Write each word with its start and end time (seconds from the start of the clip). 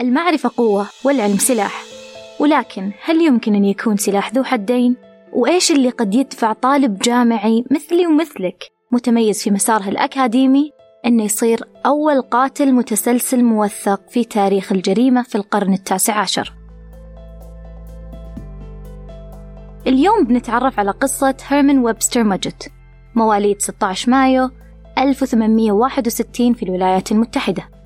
المعرفة 0.00 0.50
قوة 0.56 0.86
والعلم 1.04 1.38
سلاح. 1.38 1.84
ولكن 2.40 2.92
هل 3.04 3.22
يمكن 3.22 3.54
أن 3.54 3.64
يكون 3.64 3.96
سلاح 3.96 4.32
ذو 4.32 4.44
حدين؟ 4.44 4.96
وإيش 5.32 5.70
اللي 5.70 5.90
قد 5.90 6.14
يدفع 6.14 6.52
طالب 6.52 6.98
جامعي 6.98 7.64
مثلي 7.70 8.06
ومثلك 8.06 8.64
متميز 8.92 9.42
في 9.42 9.50
مساره 9.50 9.88
الأكاديمي؟ 9.88 10.72
أنه 11.06 11.24
يصير 11.24 11.60
أول 11.86 12.20
قاتل 12.20 12.72
متسلسل 12.72 13.44
موثق 13.44 14.00
في 14.10 14.24
تاريخ 14.24 14.72
الجريمة 14.72 15.22
في 15.22 15.34
القرن 15.34 15.72
التاسع 15.72 16.14
عشر. 16.14 16.52
اليوم 19.86 20.24
بنتعرف 20.24 20.78
على 20.78 20.90
قصة 20.90 21.36
هيرمان 21.48 21.78
ويبستر 21.78 22.24
ماجت 22.24 22.72
مواليد 23.14 23.62
16 23.62 24.10
مايو 24.10 24.50
1861 24.98 26.54
في 26.54 26.62
الولايات 26.62 27.12
المتحدة. 27.12 27.77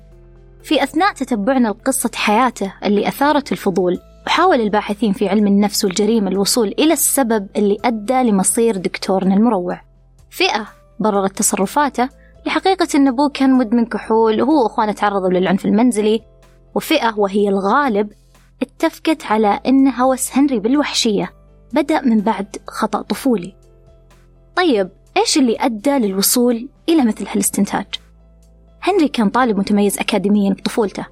في 0.63 0.83
أثناء 0.83 1.13
تتبعنا 1.13 1.67
لقصة 1.67 2.11
حياته 2.15 2.73
اللي 2.83 3.07
أثارت 3.07 3.51
الفضول 3.51 3.99
وحاول 4.27 4.61
الباحثين 4.61 5.13
في 5.13 5.29
علم 5.29 5.47
النفس 5.47 5.85
والجريمة 5.85 6.31
الوصول 6.31 6.67
إلى 6.67 6.93
السبب 6.93 7.47
اللي 7.55 7.77
أدى 7.85 8.13
لمصير 8.23 8.77
دكتورنا 8.77 9.35
المروع. 9.35 9.81
فئة 10.29 10.67
بررت 10.99 11.37
تصرفاته 11.37 12.09
لحقيقة 12.45 12.87
أن 12.95 13.07
أبوه 13.07 13.29
كان 13.29 13.53
مدمن 13.53 13.85
كحول 13.85 14.41
وهو 14.41 14.63
وأخوانه 14.63 14.91
تعرضوا 14.91 15.29
للعنف 15.29 15.65
المنزلي. 15.65 16.21
وفئة 16.75 17.13
وهي 17.17 17.49
الغالب 17.49 18.11
اتفقت 18.61 19.25
على 19.25 19.59
أن 19.65 19.87
هوس 19.87 20.37
هنري 20.37 20.59
بالوحشية 20.59 21.31
بدأ 21.73 22.01
من 22.01 22.21
بعد 22.21 22.55
خطأ 22.67 23.01
طفولي. 23.01 23.55
طيب 24.55 24.89
إيش 25.17 25.37
اللي 25.37 25.57
أدى 25.59 25.91
للوصول 25.97 26.69
إلى 26.89 27.05
مثل 27.05 27.27
هالإستنتاج؟ 27.27 27.85
هنري 28.83 29.07
كان 29.07 29.29
طالب 29.29 29.57
متميز 29.57 29.99
أكاديميا 29.99 30.53
بطفولته 30.53 31.05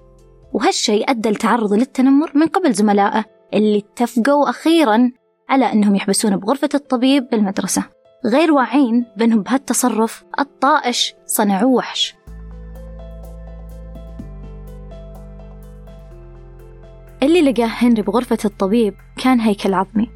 وهالشيء 0.53 1.09
أدى 1.09 1.29
لتعرضه 1.29 1.75
للتنمر 1.75 2.31
من 2.35 2.47
قبل 2.47 2.73
زملائه 2.73 3.25
اللي 3.53 3.77
اتفقوا 3.77 4.49
أخيرا 4.49 5.11
على 5.49 5.71
أنهم 5.71 5.95
يحبسونه 5.95 6.35
بغرفة 6.35 6.69
الطبيب 6.73 7.27
بالمدرسة 7.31 7.83
غير 8.25 8.51
واعين 8.51 9.05
بأنهم 9.17 9.41
بهالتصرف 9.41 10.23
الطائش 10.39 11.13
صنعوه 11.25 11.71
وحش. 11.71 12.15
اللي 17.23 17.41
لقاه 17.41 17.65
هنري 17.65 18.01
بغرفة 18.01 18.37
الطبيب 18.45 18.93
كان 19.23 19.39
هيكل 19.39 19.73
عظمي 19.73 20.09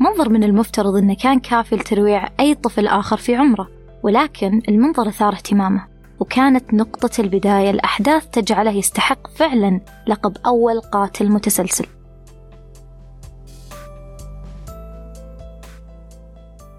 منظر 0.00 0.28
من 0.28 0.44
المفترض 0.44 0.96
أنه 0.96 1.14
كان 1.14 1.40
كافي 1.40 1.76
لترويع 1.76 2.28
أي 2.40 2.54
طفل 2.54 2.86
آخر 2.86 3.16
في 3.16 3.36
عمره 3.36 3.68
ولكن 4.02 4.62
المنظر 4.68 5.08
أثار 5.08 5.32
اهتمامه. 5.32 5.97
وكانت 6.20 6.74
نقطة 6.74 7.20
البداية 7.20 7.70
الأحداث 7.70 8.26
تجعله 8.26 8.70
يستحق 8.70 9.26
فعلا 9.36 9.80
لقب 10.06 10.36
أول 10.46 10.80
قاتل 10.80 11.28
متسلسل. 11.28 11.86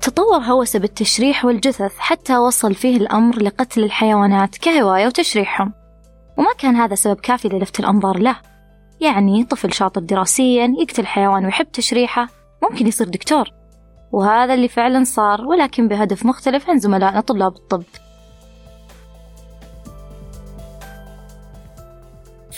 تطور 0.02 0.38
هوسه 0.38 0.80
بالتشريح 0.80 1.46
والجثث 1.46 1.98
حتى 1.98 2.38
وصل 2.38 2.76
فيه 2.76 2.98
الأمر 2.98 3.42
لقتل 3.42 3.84
الحيوانات 3.84 4.58
كهواية 4.58 5.08
وتشريحهم. 5.08 5.74
وما 6.38 6.54
كان 6.58 6.76
هذا 6.76 6.96
سبب 6.96 7.20
كافي 7.20 7.50
للفت 7.50 7.80
الأنظار 7.80 8.18
له. 8.18 8.36
يعني 9.02 9.44
طفل 9.44 9.74
شاطر 9.74 10.02
دراسيا 10.02 10.74
يقتل 10.80 11.06
حيوان 11.06 11.46
ويحب 11.46 11.72
تشريحه 11.72 12.28
ممكن 12.64 12.88
يصير 12.88 13.08
دكتور. 13.08 13.50
وهذا 14.12 14.54
اللي 14.54 14.68
فعلا 14.68 15.04
صار 15.04 15.46
ولكن 15.46 15.88
بهدف 15.88 16.26
مختلف 16.26 16.70
عن 16.70 16.80
زملائنا 16.80 17.22
طلاب 17.22 17.56
الطب. 17.56 17.84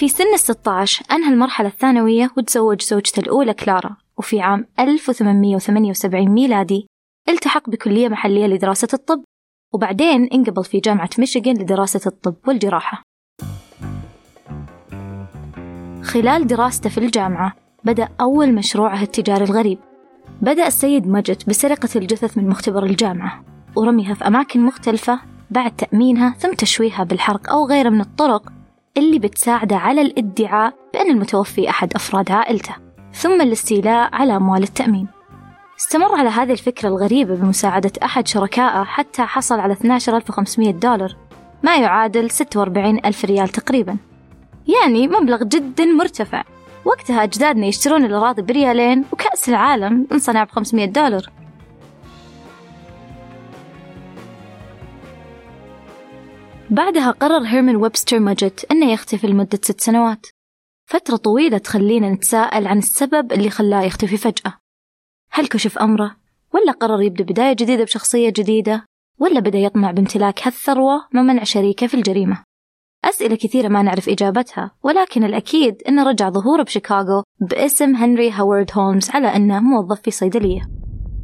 في 0.01 0.07
سن 0.07 0.33
الستة 0.33 0.71
عشر 0.71 1.05
أنهى 1.11 1.33
المرحلة 1.33 1.67
الثانوية 1.67 2.31
وتزوج 2.37 2.81
زوجته 2.81 3.19
الأولى 3.19 3.53
كلارا 3.53 3.97
وفي 4.17 4.41
عام 4.41 4.67
1878 4.79 6.29
ميلادي 6.29 6.87
التحق 7.29 7.69
بكلية 7.69 8.07
محلية 8.07 8.47
لدراسة 8.47 8.87
الطب 8.93 9.23
وبعدين 9.73 10.29
انقبل 10.33 10.63
في 10.63 10.79
جامعة 10.79 11.09
ميشيغان 11.19 11.57
لدراسة 11.57 12.01
الطب 12.05 12.35
والجراحة. 12.47 13.03
خلال 16.03 16.47
دراسته 16.47 16.89
في 16.89 16.97
الجامعة 16.97 17.53
بدأ 17.83 18.09
أول 18.21 18.53
مشروعه 18.53 19.01
التجاري 19.01 19.43
الغريب. 19.43 19.79
بدأ 20.41 20.67
السيد 20.67 21.07
مجد 21.07 21.43
بسرقة 21.47 21.89
الجثث 21.95 22.37
من 22.37 22.49
مختبر 22.49 22.83
الجامعة 22.83 23.43
ورميها 23.75 24.13
في 24.13 24.27
أماكن 24.27 24.59
مختلفة 24.59 25.19
بعد 25.51 25.75
تأمينها 25.75 26.35
ثم 26.39 26.53
تشويهها 26.53 27.03
بالحرق 27.03 27.49
أو 27.49 27.67
غيره 27.67 27.89
من 27.89 28.01
الطرق 28.01 28.60
اللي 28.97 29.19
بتساعده 29.19 29.75
على 29.75 30.01
الادعاء 30.01 30.73
بأن 30.93 31.11
المتوفي 31.11 31.69
أحد 31.69 31.93
أفراد 31.93 32.31
عائلته 32.31 32.75
ثم 33.13 33.41
الاستيلاء 33.41 34.15
على 34.15 34.35
أموال 34.35 34.63
التأمين. 34.63 35.07
استمر 35.79 36.15
على 36.15 36.29
هذه 36.29 36.51
الفكرة 36.51 36.89
الغريبة 36.89 37.35
بمساعدة 37.35 37.91
أحد 38.03 38.27
شركائه 38.27 38.83
حتى 38.83 39.21
حصل 39.21 39.59
على 39.59 39.73
12500 39.73 40.71
دولار 40.71 41.15
ما 41.63 41.75
يعادل 41.75 42.31
46 42.31 42.99
ألف 43.05 43.25
ريال 43.25 43.49
تقريبا. 43.49 43.97
يعني 44.67 45.07
مبلغ 45.07 45.43
جدا 45.43 45.85
مرتفع. 45.85 46.43
وقتها 46.85 47.23
أجدادنا 47.23 47.65
يشترون 47.65 48.05
الأراضي 48.05 48.41
بريالين 48.41 49.05
وكأس 49.11 49.49
العالم 49.49 50.07
انصنع 50.11 50.43
ب 50.43 50.49
500 50.49 50.85
دولار. 50.85 51.29
بعدها 56.71 57.11
قرر 57.11 57.43
هيرمان 57.45 57.75
ويبستر 57.75 58.19
ماجت 58.19 58.65
أنه 58.71 58.91
يختفي 58.91 59.27
لمدة 59.27 59.59
ست 59.63 59.81
سنوات 59.81 60.27
فترة 60.89 61.15
طويلة 61.15 61.57
تخلينا 61.57 62.09
نتساءل 62.09 62.67
عن 62.67 62.77
السبب 62.77 63.31
اللي 63.31 63.49
خلاه 63.49 63.81
يختفي 63.81 64.17
فجأة 64.17 64.53
هل 65.31 65.47
كشف 65.47 65.77
أمره؟ 65.77 66.15
ولا 66.53 66.71
قرر 66.71 67.01
يبدأ 67.01 67.23
بداية 67.23 67.53
جديدة 67.53 67.83
بشخصية 67.83 68.29
جديدة؟ 68.29 68.85
ولا 69.19 69.39
بدأ 69.39 69.57
يطمع 69.57 69.91
بامتلاك 69.91 70.47
هالثروة 70.47 71.07
ما 71.13 71.21
منع 71.21 71.43
شريكه 71.43 71.87
في 71.87 71.93
الجريمة؟ 71.93 72.43
أسئلة 73.05 73.35
كثيرة 73.35 73.67
ما 73.67 73.81
نعرف 73.81 74.09
إجابتها 74.09 74.71
ولكن 74.83 75.23
الأكيد 75.23 75.81
أنه 75.87 76.03
رجع 76.03 76.29
ظهوره 76.29 76.63
بشيكاغو 76.63 77.23
باسم 77.39 77.95
هنري 77.95 78.31
هوارد 78.33 78.71
هولمز 78.73 79.09
على 79.09 79.27
أنه 79.35 79.59
موظف 79.59 80.01
في 80.01 80.11
صيدلية 80.11 80.61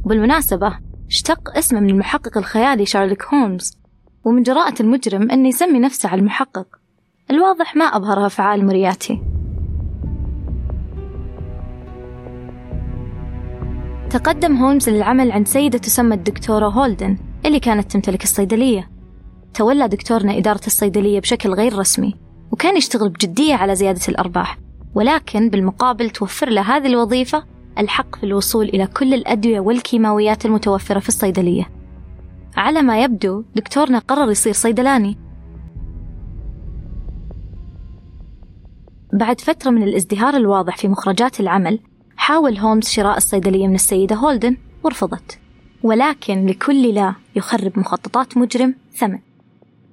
وبالمناسبة 0.05 0.79
اشتق 1.07 1.57
اسمه 1.57 1.79
من 1.79 1.89
المحقق 1.89 2.37
الخيالي 2.37 2.85
شارلوك 2.85 3.23
هولمز 3.23 3.86
ومن 4.27 4.43
جراءة 4.43 4.81
المجرم 4.81 5.31
أنه 5.31 5.47
يسمي 5.47 5.79
نفسه 5.79 6.09
على 6.09 6.19
المحقق. 6.19 6.67
الواضح 7.31 7.75
ما 7.75 7.85
أبهرها 7.85 8.25
أفعال 8.25 8.65
مورياتي 8.65 9.21
تقدم 14.09 14.57
هولمز 14.57 14.89
للعمل 14.89 15.31
عند 15.31 15.47
سيدة 15.47 15.77
تسمى 15.77 16.15
الدكتورة 16.15 16.67
هولدن 16.67 17.17
اللي 17.45 17.59
كانت 17.59 17.91
تمتلك 17.91 18.23
الصيدلية. 18.23 18.89
تولى 19.53 19.87
دكتورنا 19.87 20.37
إدارة 20.37 20.65
الصيدلية 20.67 21.19
بشكل 21.19 21.49
غير 21.49 21.77
رسمي 21.77 22.15
وكان 22.51 22.77
يشتغل 22.77 23.09
بجدية 23.09 23.55
على 23.55 23.75
زيادة 23.75 24.01
الأرباح. 24.09 24.57
ولكن 24.95 25.49
بالمقابل 25.49 26.09
توفر 26.09 26.49
له 26.49 26.61
هذه 26.61 26.87
الوظيفة 26.87 27.43
الحق 27.77 28.15
في 28.15 28.23
الوصول 28.23 28.65
إلى 28.65 28.87
كل 28.87 29.13
الأدوية 29.13 29.59
والكيماويات 29.59 30.45
المتوفرة 30.45 30.99
في 30.99 31.09
الصيدلية. 31.09 31.76
على 32.57 32.81
ما 32.81 33.03
يبدو 33.03 33.43
دكتورنا 33.55 33.99
قرر 33.99 34.31
يصير 34.31 34.53
صيدلاني. 34.53 35.17
بعد 39.13 39.41
فترة 39.41 39.71
من 39.71 39.83
الازدهار 39.83 40.37
الواضح 40.37 40.77
في 40.77 40.87
مخرجات 40.87 41.39
العمل 41.39 41.79
حاول 42.15 42.57
هولمز 42.57 42.87
شراء 42.87 43.17
الصيدلية 43.17 43.67
من 43.67 43.75
السيدة 43.75 44.15
هولدن 44.15 44.57
ورفضت. 44.83 45.39
ولكن 45.83 46.45
لكل 46.45 46.93
لا 46.93 47.15
يخرب 47.35 47.79
مخططات 47.79 48.37
مجرم 48.37 48.75
ثمن. 48.95 49.19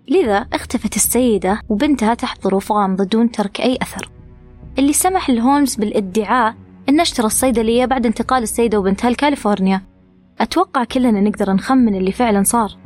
لذا 0.09 0.47
اختفت 0.53 0.97
السيدة 0.97 1.61
وبنتها 1.69 2.15
تحت 2.15 2.43
ظروف 2.45 2.73
غامضة 2.73 3.05
دون 3.05 3.31
ترك 3.31 3.61
أي 3.61 3.79
أثر. 3.83 4.11
اللي 4.79 4.93
سمح 4.93 5.31
لهولمز 5.31 5.75
بالادعاء 5.75 6.55
أن 6.89 7.01
اشترى 7.01 7.27
الصيدلية 7.27 7.85
بعد 7.85 8.07
انتقال 8.07 8.43
السيدة 8.43 8.79
وبنتها 8.79 9.11
لكاليفورنيا. 9.11 9.94
أتوقع 10.41 10.85
كلنا 10.85 11.21
نقدر 11.21 11.53
نخمن 11.53 11.95
اللي 11.95 12.13
فعلا 12.13 12.43
صار. 12.43 12.77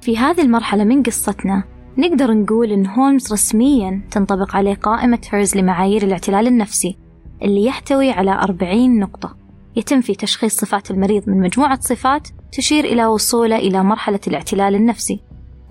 في 0.00 0.18
هذه 0.18 0.42
المرحلة 0.42 0.84
من 0.84 1.02
قصتنا 1.02 1.64
نقدر 1.98 2.34
نقول 2.34 2.72
إن 2.72 2.86
هولمز 2.86 3.32
رسميا 3.32 4.02
تنطبق 4.10 4.56
عليه 4.56 4.74
قائمة 4.74 5.18
هيرز 5.30 5.56
لمعايير 5.56 6.02
الاعتلال 6.02 6.46
النفسي 6.46 6.96
اللي 7.42 7.64
يحتوي 7.64 8.10
على 8.10 8.32
40 8.32 8.98
نقطة. 8.98 9.36
يتم 9.76 10.00
في 10.00 10.14
تشخيص 10.14 10.60
صفات 10.60 10.90
المريض 10.90 11.28
من 11.28 11.40
مجموعة 11.40 11.80
صفات 11.80 12.28
تشير 12.52 12.84
إلى 12.84 13.06
وصوله 13.06 13.56
إلى 13.56 13.84
مرحلة 13.84 14.20
الاعتلال 14.26 14.74
النفسي. 14.74 15.20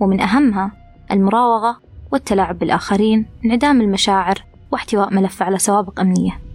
ومن 0.00 0.20
أهمها 0.20 0.72
المراوغة 1.10 1.80
والتلاعب 2.12 2.58
بالآخرين 2.58 3.26
انعدام 3.44 3.80
المشاعر 3.80 4.44
واحتواء 4.72 5.14
ملف 5.14 5.42
على 5.42 5.58
سوابق 5.58 6.00
أمنية. 6.00 6.49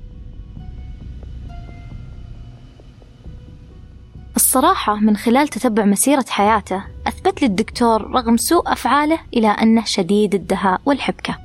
الصراحة 4.56 4.96
من 4.96 5.18
خلال 5.18 5.48
تتبع 5.48 5.86
مسيرة 5.86 6.26
حياته 6.30 6.84
أثبت 7.08 7.42
لي 7.42 7.48
الدكتور 7.48 8.12
رغم 8.12 8.38
سوء 8.38 8.72
أفعاله 8.72 9.20
إلى 9.34 9.48
أنه 9.48 9.86
شديد 9.86 10.36
الدهاء 10.36 10.82
والحبكة 10.86 11.38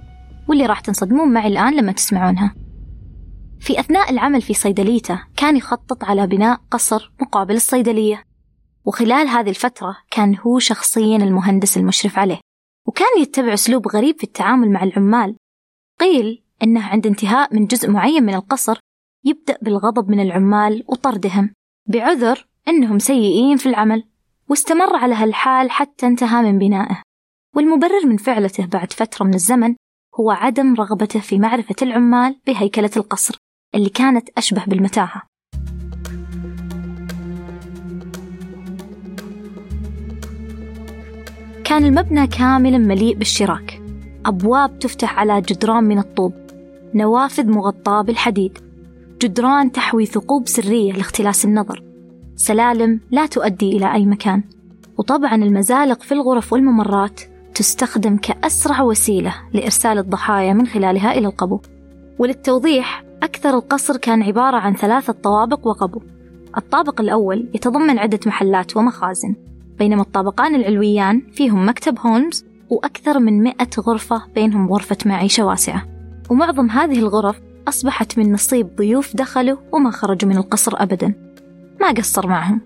واللي 0.48 0.66
راح 0.66 0.80
تنصدمون 0.80 1.32
معي 1.32 1.46
الآن 1.46 1.76
لما 1.76 1.92
تسمعونها. 1.92 2.54
في 3.60 3.80
أثناء 3.80 4.10
العمل 4.10 4.42
في 4.42 4.54
صيدليته 4.54 5.22
كان 5.36 5.56
يخطط 5.56 6.04
على 6.04 6.26
بناء 6.26 6.60
قصر 6.70 7.12
مقابل 7.20 7.54
الصيدلية 7.54 8.24
وخلال 8.84 9.28
هذه 9.28 9.50
الفترة 9.50 9.96
كان 10.10 10.36
هو 10.46 10.58
شخصيا 10.58 11.16
المهندس 11.16 11.76
المشرف 11.76 12.18
عليه 12.18 12.40
وكان 12.86 13.22
يتبع 13.22 13.54
أسلوب 13.54 13.88
غريب 13.88 14.16
في 14.18 14.24
التعامل 14.24 14.70
مع 14.70 14.82
العمال. 14.82 15.36
قيل 16.00 16.42
أنه 16.62 16.86
عند 16.86 17.06
انتهاء 17.06 17.54
من 17.54 17.66
جزء 17.66 17.90
معين 17.90 18.22
من 18.22 18.34
القصر 18.34 18.78
يبدأ 19.24 19.58
بالغضب 19.62 20.10
من 20.10 20.20
العمال 20.20 20.84
وطردهم 20.88 21.54
بعذر 21.86 22.49
أنهم 22.68 22.98
سيئين 22.98 23.56
في 23.56 23.68
العمل 23.68 24.04
واستمر 24.48 24.96
على 24.96 25.14
هالحال 25.14 25.70
حتى 25.70 26.06
انتهى 26.06 26.42
من 26.42 26.58
بنائه. 26.58 27.02
والمبرر 27.56 28.06
من 28.06 28.16
فعلته 28.16 28.66
بعد 28.66 28.92
فترة 28.92 29.26
من 29.26 29.34
الزمن 29.34 29.74
هو 30.20 30.30
عدم 30.30 30.74
رغبته 30.74 31.20
في 31.20 31.38
معرفة 31.38 31.74
العمال 31.82 32.40
بهيكلة 32.46 32.90
القصر 32.96 33.36
اللي 33.74 33.88
كانت 33.88 34.28
أشبه 34.38 34.64
بالمتاهة. 34.64 35.22
كان 41.64 41.84
المبنى 41.84 42.26
كاملا 42.26 42.78
مليء 42.78 43.16
بالشراك. 43.16 43.82
أبواب 44.26 44.78
تفتح 44.78 45.18
على 45.18 45.40
جدران 45.40 45.84
من 45.84 45.98
الطوب 45.98 46.32
نوافذ 46.94 47.50
مغطاة 47.50 48.02
بالحديد 48.02 48.58
جدران 49.22 49.72
تحوي 49.72 50.06
ثقوب 50.06 50.48
سرية 50.48 50.92
لاختلاس 50.92 51.44
النظر. 51.44 51.89
سلالم 52.40 53.00
لا 53.10 53.26
تؤدي 53.26 53.76
إلى 53.76 53.94
أي 53.94 54.06
مكان. 54.06 54.42
وطبعا 54.98 55.34
المزالق 55.34 56.02
في 56.02 56.12
الغرف 56.12 56.52
والممرات 56.52 57.20
تستخدم 57.54 58.16
كأسرع 58.16 58.82
وسيلة 58.82 59.34
لإرسال 59.52 59.98
الضحايا 59.98 60.52
من 60.52 60.66
خلالها 60.66 61.12
إلى 61.12 61.26
القبو. 61.26 61.60
وللتوضيح 62.18 63.04
أكثر 63.22 63.54
القصر 63.54 63.96
كان 63.96 64.22
عبارة 64.22 64.56
عن 64.56 64.74
ثلاثة 64.74 65.12
طوابق 65.12 65.66
وقبو. 65.66 66.00
الطابق 66.56 67.00
الأول 67.00 67.48
يتضمن 67.54 67.98
عدة 67.98 68.20
محلات 68.26 68.76
ومخازن 68.76 69.34
بينما 69.78 70.02
الطابقان 70.02 70.54
العلويان 70.54 71.22
فيهم 71.32 71.68
مكتب 71.68 71.98
هولمز 71.98 72.44
وأكثر 72.70 73.18
من 73.18 73.42
مئة 73.42 73.70
غرفة 73.80 74.22
بينهم 74.34 74.72
غرفة 74.72 74.98
معيشة 75.06 75.44
واسعة. 75.44 75.86
ومعظم 76.30 76.70
هذه 76.70 76.98
الغرف 76.98 77.40
أصبحت 77.68 78.18
من 78.18 78.32
نصيب 78.32 78.76
ضيوف 78.76 79.16
دخلوا 79.16 79.56
وما 79.72 79.90
خرجوا 79.90 80.28
من 80.28 80.36
القصر 80.36 80.72
أبدا. 80.74 81.29
ما 81.80 81.92
قصر 81.92 82.26
معهم. 82.26 82.60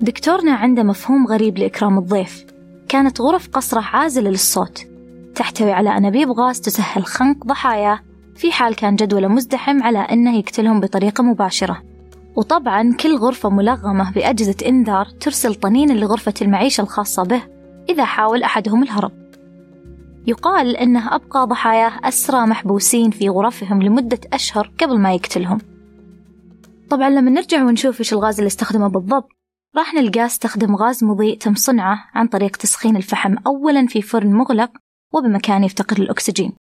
دكتورنا 0.00 0.52
عنده 0.52 0.82
مفهوم 0.82 1.26
غريب 1.26 1.58
لإكرام 1.58 1.98
الضيف. 1.98 2.46
كانت 2.88 3.20
غرف 3.20 3.48
قصره 3.48 3.80
عازلة 3.80 4.30
للصوت. 4.30 4.86
تحتوي 5.34 5.72
على 5.72 5.96
أنابيب 5.96 6.30
غاز 6.30 6.60
تسهل 6.60 7.04
خنق 7.04 7.46
ضحاياه 7.46 8.00
في 8.36 8.52
حال 8.52 8.76
كان 8.76 8.96
جدوله 8.96 9.28
مزدحم 9.28 9.82
على 9.82 9.98
أنه 9.98 10.38
يقتلهم 10.38 10.80
بطريقة 10.80 11.22
مباشرة. 11.22 11.82
وطبعا 12.36 12.94
كل 13.00 13.16
غرفة 13.16 13.50
ملغمة 13.50 14.12
بأجهزة 14.12 14.56
إنذار 14.66 15.06
ترسل 15.20 15.54
طنين 15.54 15.96
لغرفة 15.96 16.34
المعيشة 16.42 16.80
الخاصة 16.80 17.22
به 17.22 17.42
إذا 17.88 18.04
حاول 18.04 18.42
أحدهم 18.42 18.82
الهرب. 18.82 19.27
يقال 20.28 20.76
أنه 20.76 21.14
أبقى 21.14 21.46
ضحاياه 21.46 21.92
أسرى 22.04 22.46
محبوسين 22.46 23.10
في 23.10 23.28
غرفهم 23.28 23.82
لمدة 23.82 24.20
أشهر 24.32 24.72
قبل 24.80 24.98
ما 24.98 25.14
يقتلهم. 25.14 25.58
طبعا 26.90 27.10
لما 27.10 27.30
نرجع 27.30 27.64
ونشوف 27.64 28.00
إيش 28.00 28.12
الغاز 28.12 28.38
اللي 28.38 28.46
استخدمه 28.46 28.88
بالضبط 28.88 29.28
راح 29.76 29.94
نلقاه 29.94 30.26
استخدم 30.26 30.76
غاز 30.76 31.04
مضيء 31.04 31.38
تم 31.38 31.54
صنعه 31.54 32.10
عن 32.14 32.26
طريق 32.26 32.56
تسخين 32.56 32.96
الفحم 32.96 33.36
أولا 33.46 33.86
في 33.86 34.02
فرن 34.02 34.32
مغلق 34.32 34.70
وبمكان 35.14 35.64
يفتقر 35.64 36.00
للأكسجين 36.00 36.52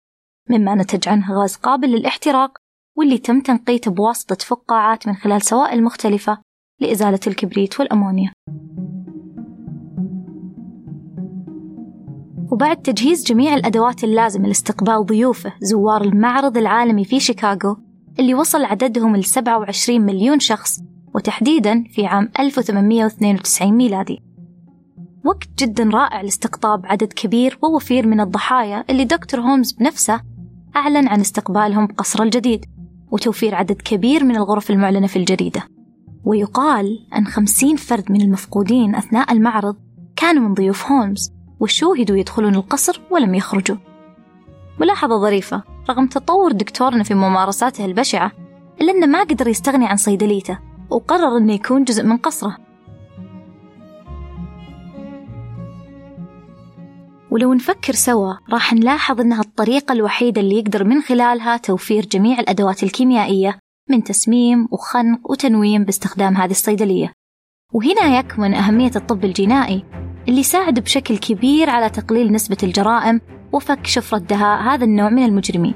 مما 0.50 0.76
نتج 0.76 1.10
عنه 1.10 1.34
غاز 1.34 1.56
قابل 1.56 1.88
للاحتراق 1.88 2.58
واللي 2.98 3.18
تم 3.18 3.42
تنقيته 3.42 3.92
بواسطة 3.92 4.46
فقاعات 4.46 5.08
من 5.08 5.16
خلال 5.16 5.42
سوائل 5.42 5.84
مختلفة 5.84 6.38
لإزالة 6.82 7.20
الكبريت 7.28 7.80
والأمونيا. 7.80 8.34
وبعد 12.52 12.82
تجهيز 12.82 13.24
جميع 13.24 13.56
الأدوات 13.56 14.04
اللازمة 14.04 14.48
لاستقبال 14.48 15.06
ضيوفه 15.06 15.54
زوار 15.62 16.02
المعرض 16.02 16.58
العالمي 16.58 17.06
في 17.06 17.20
شيكاغو 17.20 17.78
اللي 18.20 18.34
وصل 18.34 18.64
عددهم 18.64 19.16
ل 19.16 19.24
27 19.24 20.02
مليون 20.02 20.40
شخص 20.40 20.80
وتحديدا 21.16 21.84
في 21.92 22.06
عام 22.06 22.32
1892 22.40 23.72
ميلادي. 23.74 24.24
وقت 25.26 25.50
جدا 25.60 25.90
رائع 25.94 26.22
لاستقطاب 26.22 26.86
عدد 26.86 27.14
كبير 27.14 27.60
ووفير 27.64 28.08
من 28.08 28.20
الضحايا 28.20 28.84
اللي 28.90 29.04
دكتور 29.04 29.40
هولمز 29.42 29.72
بنفسه 29.72 30.22
أعلن 30.76 31.08
عن 31.08 31.20
استقبالهم 31.20 31.88
بقصره 31.88 32.24
الجديد 32.24 32.66
وتوفير 33.12 33.56
عدد 33.56 33.82
كبير 33.82 34.24
من 34.24 34.36
الغرف 34.36 34.72
المعلنة 34.72 35.08
في 35.08 35.20
الجريدة. 35.20 35.64
ويقال 36.24 37.08
أن 37.16 37.26
خمسين 37.26 37.76
فرد 37.76 38.12
من 38.12 38.22
المفقودين 38.22 38.96
أثناء 38.96 39.32
المعرض 39.32 39.76
كانوا 40.16 40.48
من 40.48 40.54
ضيوف 40.54 40.92
هولمز. 40.92 41.37
وشوهدوا 41.60 42.18
يدخلون 42.18 42.56
القصر 42.56 43.02
ولم 43.12 43.36
يخرجوا. 43.36 43.78
ملاحظة 44.80 45.18
ظريفة 45.22 45.64
رغم 45.90 46.08
تطور 46.08 46.52
دكتورنا 46.52 47.04
في 47.04 47.14
ممارساته 47.14 47.86
البشعة 47.86 48.32
إلا 48.82 48.92
أنه 48.92 49.06
ما 49.06 49.24
قدر 49.24 49.48
يستغني 49.48 49.88
عن 49.88 49.98
صيدليته 49.98 50.60
وقرر 50.90 51.38
أنه 51.38 51.54
يكون 51.54 51.84
جزء 51.84 52.04
من 52.04 52.18
قصره. 52.18 52.58
ولو 57.32 57.54
نفكر 57.54 57.94
سوا 57.94 58.34
راح 58.54 58.74
نلاحظ 58.74 59.22
أنها 59.22 59.42
الطريقة 59.42 59.94
الوحيدة 59.94 60.42
اللي 60.42 60.56
يقدر 60.56 60.84
من 60.84 61.02
خلالها 61.02 61.58
توفير 61.58 62.06
جميع 62.06 62.40
الأدوات 62.40 62.84
الكيميائية 62.84 63.60
من 63.90 64.04
تسميم 64.04 64.68
وخنق 64.72 65.32
وتنويم 65.32 65.84
باستخدام 65.84 66.36
هذه 66.36 66.52
الصيدلية. 66.52 67.12
وهنا 67.74 68.20
يكمن 68.20 68.54
أهمية 68.54 68.92
الطب 68.96 69.26
الجنائي. 69.26 70.07
اللي 70.28 70.40
يساعد 70.40 70.80
بشكل 70.80 71.18
كبير 71.18 71.70
على 71.70 71.90
تقليل 71.90 72.32
نسبة 72.32 72.58
الجرائم 72.64 73.22
وفك 73.52 73.88
شفرة 73.88 74.18
دهاء 74.18 74.62
هذا 74.62 74.86
النوع 74.86 75.10
من 75.10 75.24
المجرمين. 75.24 75.74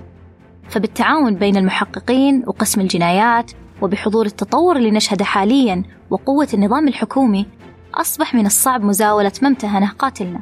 فبالتعاون 0.69 1.36
بين 1.36 1.57
المحققين 1.57 2.44
وقسم 2.48 2.81
الجنايات 2.81 3.51
وبحضور 3.81 4.25
التطور 4.25 4.75
اللي 4.75 4.92
نشهده 4.92 5.25
حاليا 5.25 5.83
وقوة 6.09 6.48
النظام 6.53 6.88
الحكومي 6.88 7.45
أصبح 7.94 8.36
من 8.36 8.45
الصعب 8.45 8.83
مزاولة 8.83 9.31
ما 9.42 9.48
امتهنه 9.48 9.89
قاتلنا. 9.89 10.39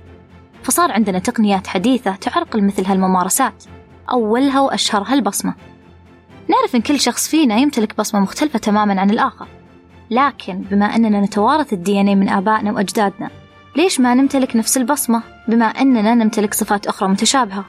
فصار 0.64 0.92
عندنا 0.92 1.20
تقنيات 1.20 1.68
حديثة 1.68 2.16
تعرقل 2.16 2.64
مثل 2.64 2.86
هالممارسات. 2.86 3.64
أولها 4.12 4.60
وأشهرها 4.60 5.14
البصمة 5.14 5.54
نعرف 6.48 6.76
أن 6.76 6.82
كل 6.82 7.00
شخص 7.00 7.28
فينا 7.28 7.58
يمتلك 7.58 7.98
بصمة 7.98 8.20
مختلفة 8.20 8.60
تماما 8.60 9.02
عن 9.02 9.10
الآخر. 9.10 9.48
لكن 10.12 10.62
بما 10.62 10.86
أننا 10.86 11.22
نتوارث 11.22 11.74
الدي 11.74 12.04
من 12.04 12.30
آبائنا 12.30 12.72
وأجدادنا 12.72 13.30
ليش 13.76 14.00
ما 14.00 14.14
نمتلك 14.14 14.56
نفس 14.56 14.78
البصمة 14.78 15.24
بما 15.48 15.66
أننا 15.66 16.16
نمتلك 16.16 16.54
صفات 16.54 16.88
أخرى 16.88 17.10
متشابهة؟ 17.10 17.66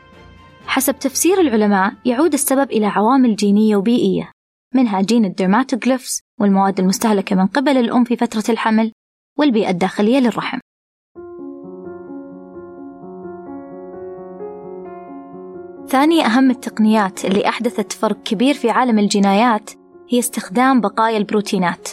حسب 0.67 0.99
تفسير 0.99 1.41
العلماء 1.41 1.93
يعود 2.05 2.33
السبب 2.33 2.71
إلى 2.71 2.87
عوامل 2.87 3.37
جينية 3.37 3.77
وبيئية 3.77 4.31
منها 4.75 5.01
جين 5.01 5.25
ال 5.25 5.32
dermatoglyphs 5.32 6.21
والمواد 6.41 6.81
المستهلكة 6.81 7.37
من 7.37 7.47
قبل 7.47 7.77
الأم 7.77 8.05
في 8.05 8.17
فترة 8.17 8.45
الحمل 8.49 8.93
والبيئة 9.39 9.71
الداخلية 9.71 10.19
للرحم. 10.19 10.59
ثاني 15.89 16.27
أهم 16.27 16.51
التقنيات 16.51 17.25
اللي 17.25 17.49
أحدثت 17.49 17.93
فرق 17.93 18.23
كبير 18.23 18.55
في 18.55 18.71
عالم 18.71 18.99
الجنايات 18.99 19.71
هي 20.11 20.19
استخدام 20.19 20.81
بقايا 20.81 21.19
البروتينات. 21.19 21.89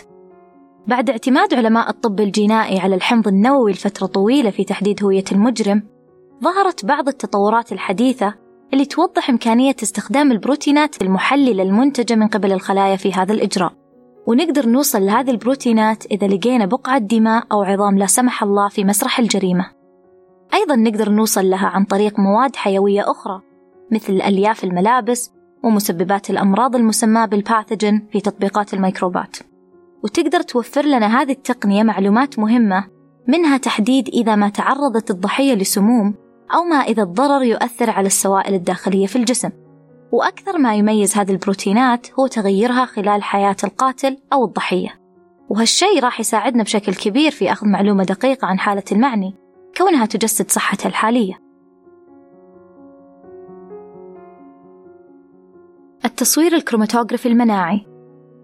بعد 0.88 1.10
اعتماد 1.10 1.53
علماء 1.53 1.89
الطب 1.89 2.20
الجنائي 2.20 2.79
على 2.79 2.96
الحمض 2.96 3.27
النووي 3.27 3.72
لفترة 3.72 4.06
طويلة 4.06 4.50
في 4.50 4.63
تحديد 4.63 5.03
هوية 5.03 5.24
المجرم 5.32 5.84
ظهرت 6.44 6.86
بعض 6.86 7.08
التطورات 7.08 7.72
الحديثة 7.72 8.34
اللي 8.74 8.86
توضح 8.86 9.29
إمكانية 9.29 9.75
استخدام 9.84 10.32
البروتينات 10.32 11.01
المحللة 11.01 11.63
المنتجة 11.63 12.15
من 12.15 12.27
قبل 12.27 12.51
الخلايا 12.51 12.96
في 12.96 13.13
هذا 13.13 13.34
الإجراء. 13.34 13.74
ونقدر 14.27 14.65
نوصل 14.65 15.01
لهذه 15.01 15.32
البروتينات 15.32 16.06
إذا 16.06 16.27
لقينا 16.27 16.65
بقعة 16.65 16.98
دماء 16.98 17.44
أو 17.51 17.63
عظام 17.63 17.98
لا 17.98 18.06
سمح 18.06 18.44
الله 18.44 18.70
في 18.70 18.84
مسرح 18.84 19.20
الجريمة. 19.20 19.72
أيضا 20.53 20.75
نقدر 20.75 21.10
نوصل 21.10 21.50
لها 21.50 21.67
عن 21.67 21.84
طريق 21.84 22.20
مواد 22.20 22.56
حيوية 22.56 23.12
أخرى 23.12 23.41
مثل 23.91 24.13
ألياف 24.13 24.63
الملابس 24.63 25.32
ومسببات 25.63 26.29
الأمراض 26.29 26.75
المسماة 26.75 27.25
بالباثوجين 27.25 28.08
في 28.12 28.20
تطبيقات 28.20 28.74
الميكروبات. 28.74 29.38
وتقدر 30.04 30.42
توفر 30.42 30.86
لنا 30.86 31.22
هذه 31.22 31.32
التقنية 31.32 31.84
معلومات 31.84 32.39
مهمة 32.39 32.88
منها 33.27 33.58
تحديد 33.58 34.08
إذا 34.08 34.36
ما 34.36 34.50
تعرضت 34.50 35.12
الضحية 35.12 35.54
لسموم 35.54 36.16
أو 36.54 36.63
ما 36.63 36.75
إذا 36.75 37.04
الضرر 37.04 37.44
يؤثر 37.44 37.89
على 37.89 38.08
السوائل 38.08 38.54
الداخلية 38.54 39.08
في 39.08 39.16
الجسم. 39.16 39.50
وأكثر 40.12 40.58
ما 40.58 40.75
يميز 40.75 41.18
هذه 41.18 41.32
البروتينات 41.32 42.08
هو 42.20 42.27
تغيرها 42.27 42.86
خلال 42.86 43.24
حياة 43.24 43.56
القاتل 43.63 44.18
أو 44.34 44.46
الضحية. 44.46 44.89
وهالشيء 45.50 46.00
راح 46.00 46.20
يساعدنا 46.20 46.63
بشكل 46.63 46.94
كبير 46.94 47.32
في 47.32 47.51
أخذ 47.51 47.68
معلومة 47.68 48.04
دقيقة 48.04 48.48
عن 48.48 48.60
حالة 48.60 48.84
المعني 48.92 49.36
كونها 49.77 50.06
تجسد 50.06 50.51
صحته 50.51 50.88
الحالية. 50.88 51.34
التصوير 56.06 56.56
الكروماتوغرافي 56.56 57.30
المناعي. 57.30 57.97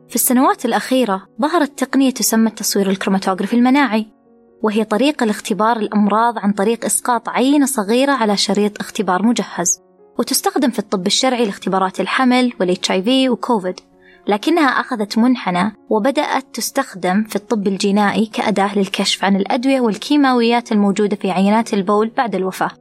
في 0.10 0.15
السنوات 0.15 0.65
الأخيرة 0.65 1.27
ظهرت 1.41 1.79
تقنية 1.79 2.12
تسمى 2.12 2.48
التصوير 2.48 2.89
الكروماتوغرافي 2.89 3.55
المناعي 3.55 4.07
وهي 4.63 4.83
طريقة 4.83 5.25
لاختبار 5.25 5.77
الأمراض 5.77 6.38
عن 6.38 6.51
طريق 6.51 6.86
إسقاط 6.86 7.29
عينة 7.29 7.65
صغيرة 7.65 8.12
على 8.12 8.38
شريط 8.38 8.79
اختبار 8.79 9.25
مجهز 9.25 9.81
وتستخدم 10.19 10.69
في 10.69 10.79
الطب 10.79 11.07
الشرعي 11.07 11.45
لاختبارات 11.45 12.00
الحمل 12.00 12.53
وال 12.60 12.91
HIV 12.91 13.29
وكوفيد 13.29 13.79
لكنها 14.27 14.67
أخذت 14.67 15.17
منحنى 15.17 15.75
وبدأت 15.89 16.45
تستخدم 16.53 17.24
في 17.24 17.36
الطب 17.36 17.67
الجنائي 17.67 18.25
كأداة 18.25 18.77
للكشف 18.77 19.24
عن 19.25 19.36
الأدوية 19.36 19.81
والكيماويات 19.81 20.72
الموجودة 20.72 21.15
في 21.15 21.31
عينات 21.31 21.74
البول 21.74 22.12
بعد 22.17 22.36
الوفاة. 22.36 22.72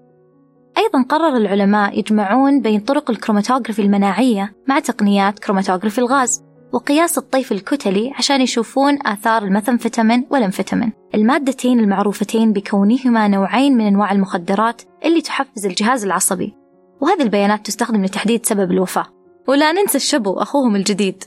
أيضا 0.78 1.02
قرر 1.08 1.36
العلماء 1.36 1.98
يجمعون 1.98 2.60
بين 2.60 2.80
طرق 2.80 3.10
الكروماتوغرافي 3.10 3.82
المناعية 3.82 4.54
مع 4.68 4.78
تقنيات 4.78 5.38
كروماتوغرافي 5.38 5.98
الغاز 5.98 6.42
وقياس 6.72 7.18
الطيف 7.18 7.52
الكتلي 7.52 8.12
عشان 8.18 8.40
يشوفون 8.40 8.98
آثار 9.06 9.42
المثمفتامين 9.42 10.26
والأمفتامين 10.30 10.92
المادتين 11.14 11.80
المعروفتين 11.80 12.52
بكونهما 12.52 13.28
نوعين 13.28 13.76
من 13.76 13.86
أنواع 13.86 14.12
المخدرات 14.12 14.82
اللي 15.04 15.20
تحفز 15.20 15.66
الجهاز 15.66 16.04
العصبي. 16.04 16.54
وهذه 17.00 17.22
البيانات 17.22 17.66
تستخدم 17.66 18.04
لتحديد 18.04 18.46
سبب 18.46 18.70
الوفاة. 18.70 19.06
ولا 19.48 19.72
ننسى 19.72 19.96
الشبو 19.96 20.32
أخوهم 20.32 20.76
الجديد. 20.76 21.24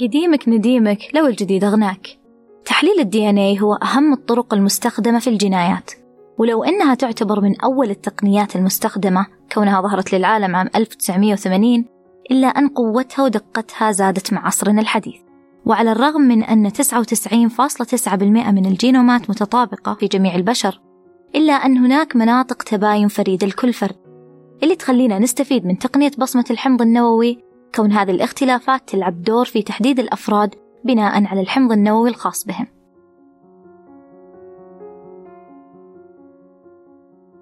قديمك 0.00 0.48
نديمك 0.48 0.98
لو 1.14 1.26
الجديد 1.26 1.64
أغناك. 1.64 2.06
تحليل 2.64 3.00
الدي 3.00 3.30
ان 3.30 3.38
اي 3.38 3.60
هو 3.60 3.74
أهم 3.74 4.12
الطرق 4.12 4.54
المستخدمة 4.54 5.18
في 5.18 5.30
الجنايات. 5.30 5.90
ولو 6.38 6.64
أنها 6.64 6.94
تعتبر 6.94 7.40
من 7.40 7.60
أول 7.60 7.90
التقنيات 7.90 8.56
المستخدمة 8.56 9.37
كونها 9.52 9.80
ظهرت 9.80 10.14
للعالم 10.14 10.56
عام 10.56 10.68
1980 10.76 11.84
إلا 12.30 12.46
أن 12.46 12.68
قوتها 12.68 13.22
ودقتها 13.22 13.90
زادت 13.90 14.32
مع 14.32 14.46
عصرنا 14.46 14.80
الحديث. 14.80 15.16
وعلى 15.66 15.92
الرغم 15.92 16.20
من 16.20 16.42
أن 16.42 16.70
99.9% 16.70 18.22
من 18.22 18.66
الجينومات 18.66 19.30
متطابقة 19.30 19.94
في 19.94 20.06
جميع 20.06 20.34
البشر 20.34 20.80
إلا 21.34 21.52
أن 21.52 21.76
هناك 21.76 22.16
مناطق 22.16 22.62
تباين 22.62 23.08
فريدة 23.08 23.46
لكل 23.46 23.72
فرد. 23.72 23.96
اللي 24.62 24.76
تخلينا 24.76 25.18
نستفيد 25.18 25.66
من 25.66 25.78
تقنية 25.78 26.10
بصمة 26.18 26.44
الحمض 26.50 26.82
النووي 26.82 27.38
كون 27.74 27.92
هذه 27.92 28.10
الاختلافات 28.10 28.88
تلعب 28.88 29.22
دور 29.22 29.44
في 29.44 29.62
تحديد 29.62 29.98
الأفراد 29.98 30.54
بناء 30.84 31.24
على 31.26 31.40
الحمض 31.40 31.72
النووي 31.72 32.10
الخاص 32.10 32.44
بهم. 32.44 32.66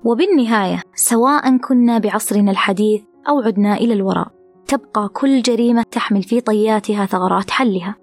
وبالنهاية 0.07 0.83
سواء 0.95 1.57
كنا 1.57 1.99
بعصرنا 1.99 2.51
الحديث 2.51 3.03
أو 3.29 3.41
عدنا 3.41 3.75
إلى 3.75 3.95
الوراء 3.95 4.29
تبقى 4.67 5.09
كل 5.09 5.43
جريمة 5.43 5.83
تحمل 5.83 6.23
في 6.23 6.41
طياتها 6.41 7.07
ثغرات 7.07 7.51
حلها 7.51 7.97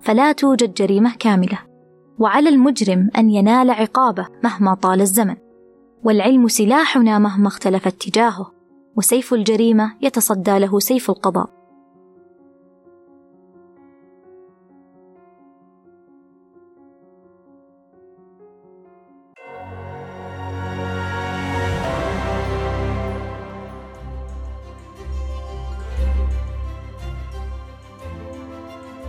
فلا 0.00 0.32
توجد 0.32 0.74
جريمة 0.74 1.14
كاملة. 1.18 1.58
وعلى 2.18 2.48
المجرم 2.48 3.10
أن 3.16 3.30
ينال 3.30 3.70
عقابه 3.70 4.26
مهما 4.44 4.74
طال 4.74 5.00
الزمن. 5.00 5.36
والعلم 6.04 6.48
سلاحنا 6.48 7.18
مهما 7.18 7.48
اختلف 7.48 7.86
اتجاهه 7.86 8.52
وسيف 8.96 9.34
الجريمة 9.34 9.94
يتصدى 10.02 10.58
له 10.58 10.78
سيف 10.78 11.10
القضاء. 11.10 11.57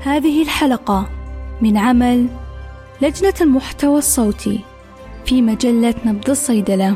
هذه 0.10 0.42
الحلقة 0.42 1.10
من 1.62 1.78
عمل 1.78 2.28
لجنة 3.02 3.34
المحتوى 3.42 3.98
الصوتي 3.98 4.60
في 5.26 5.42
مجلة 5.42 5.96
نبض 6.06 6.30
الصيدلة. 6.30 6.96